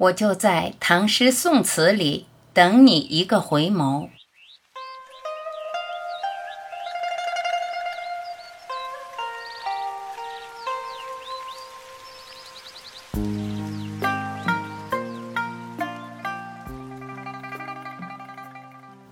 [0.00, 4.08] 我就在唐诗宋词里等你一个回眸。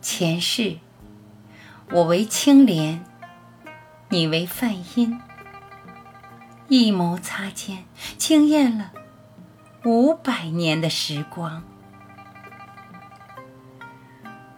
[0.00, 0.78] 前世，
[1.90, 3.04] 我为青莲，
[4.08, 5.20] 你为梵音，
[6.68, 7.84] 一眸擦肩，
[8.16, 8.92] 惊艳了。
[9.84, 11.62] 五百年的时光，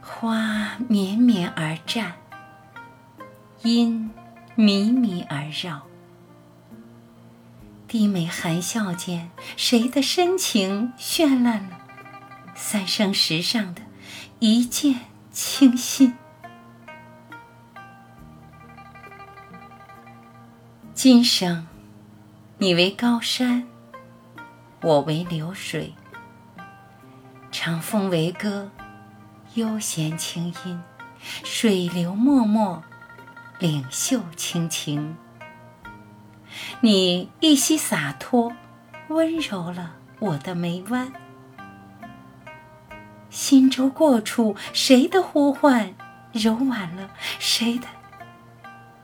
[0.01, 2.11] 花绵绵而绽，
[3.63, 4.11] 音
[4.57, 5.83] 靡靡而绕。
[7.87, 11.79] 低眉含笑间，谁的深情绚烂了
[12.57, 13.83] 三生石上的
[14.41, 16.15] 一见倾心？
[20.95, 21.69] 今生，
[22.59, 23.69] 你为高山。
[24.83, 25.95] 我为流水，
[27.53, 28.69] 长风为歌，
[29.55, 30.83] 悠闲清音，
[31.45, 32.83] 水流脉脉，
[33.61, 35.17] 领袖轻情。
[36.81, 38.53] 你一袭洒脱，
[39.07, 41.13] 温柔了我的眉弯。
[43.31, 45.95] 心舟过处，谁的呼唤
[46.33, 47.87] 柔婉了谁的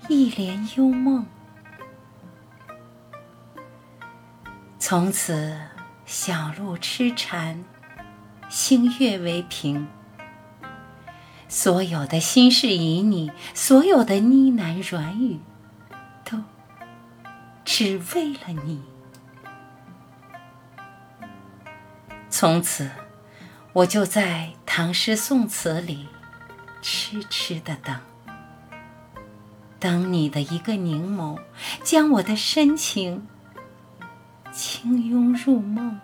[0.08, 1.24] 一帘幽梦？
[4.90, 5.54] 从此，
[6.06, 7.62] 小路痴缠，
[8.48, 9.86] 星月为凭。
[11.46, 15.40] 所有的心事旖旎，所有的呢喃软语，
[16.24, 16.42] 都
[17.66, 18.80] 只为了你。
[22.30, 22.90] 从此，
[23.74, 26.08] 我就在唐诗宋词里
[26.80, 28.00] 痴痴的等，
[29.78, 31.38] 等你的一个凝眸，
[31.84, 33.28] 将我的深情。
[34.58, 36.00] 轻拥入梦，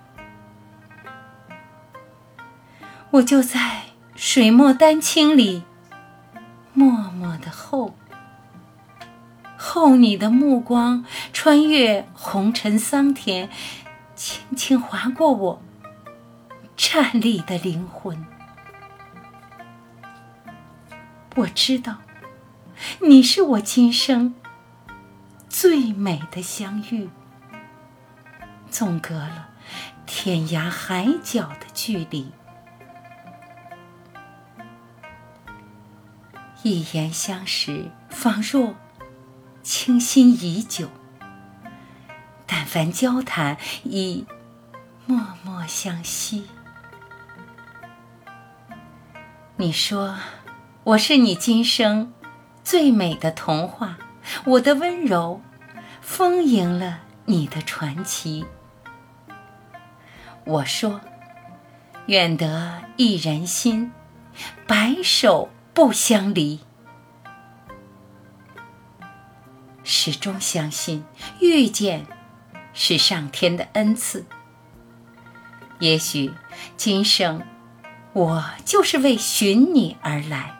[3.10, 5.64] 我就在水墨丹青里
[6.72, 7.96] 默默的候，
[9.56, 13.48] 候你的目光穿越红尘桑田，
[14.14, 15.62] 轻轻划过我
[16.76, 18.24] 颤栗的灵魂。
[21.34, 21.96] 我知道，
[23.00, 24.32] 你是我今生
[25.48, 27.10] 最美的相遇。
[28.74, 29.50] 纵隔了
[30.04, 32.32] 天涯海角的距离，
[36.64, 38.74] 一言相识，仿若
[39.62, 40.88] 倾心已久；
[42.48, 44.26] 但凡交谈，已
[45.06, 46.48] 默默相惜。
[49.54, 50.18] 你说
[50.82, 52.12] 我是你今生
[52.64, 53.98] 最美的童话，
[54.44, 55.40] 我的温柔
[56.00, 58.44] 丰盈了你的传奇。
[60.44, 61.00] 我说
[62.06, 63.92] ：“愿得一人心，
[64.66, 66.60] 白首不相离。”
[69.82, 71.04] 始终相信
[71.40, 72.06] 遇见
[72.72, 74.26] 是上天的恩赐。
[75.78, 76.32] 也许
[76.76, 77.42] 今生
[78.12, 80.54] 我就是为寻你而来。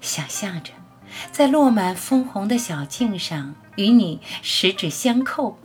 [0.00, 0.72] 想象着
[1.32, 5.58] 在落满枫红的小径上与你十指相扣。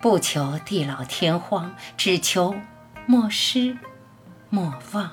[0.00, 2.54] 不求地老天荒，只求
[3.06, 3.76] 莫失
[4.48, 5.10] 莫忘。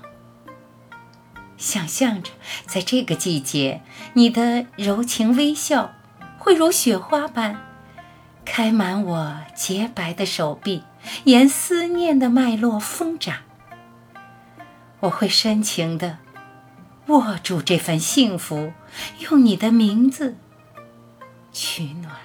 [1.58, 2.32] 想象着，
[2.66, 3.82] 在这个季节，
[4.14, 5.94] 你的柔情微笑
[6.38, 7.60] 会如雪花般
[8.46, 10.84] 开满我洁白的手臂，
[11.26, 13.40] 沿思念的脉络疯长。
[15.02, 16.20] 我会深情地
[17.08, 18.72] 握住这份幸福，
[19.20, 20.38] 用你的名字
[21.52, 22.16] 取暖。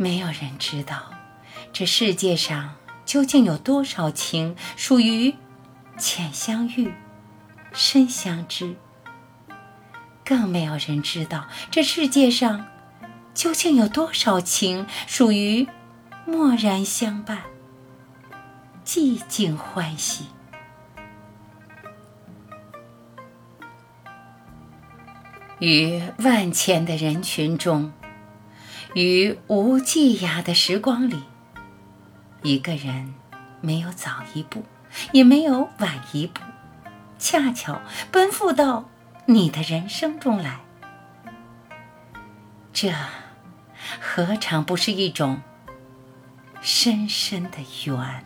[0.00, 1.10] 没有人知道，
[1.74, 2.74] 这世界上
[3.04, 5.34] 究竟有多少情属于
[5.98, 6.94] 浅相遇、
[7.74, 8.76] 深相知。
[10.24, 12.64] 更没有人知道，这世界上
[13.34, 15.68] 究竟有多少情属于
[16.24, 17.42] 默然相伴、
[18.82, 20.28] 寂静欢喜。
[25.58, 27.92] 于万千的人群中。
[28.94, 31.22] 于无际涯的时光里，
[32.42, 33.14] 一个人
[33.60, 34.64] 没有早一步，
[35.12, 36.40] 也没有晚一步，
[37.18, 38.88] 恰巧奔赴到
[39.26, 40.60] 你的人生中来，
[42.72, 42.92] 这
[44.00, 45.40] 何尝不是一种
[46.60, 48.24] 深深的缘？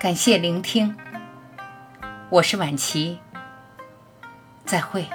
[0.00, 0.96] 感谢聆听，
[2.30, 3.18] 我是晚琪，
[4.64, 5.06] 再会。